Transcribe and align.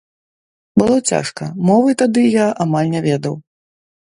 Было 0.81 0.95
цяжка, 1.13 1.49
мовы 1.67 1.95
тады 2.01 2.25
я 2.25 2.47
амаль 2.67 2.91
не 2.97 3.05
ведаў. 3.09 3.39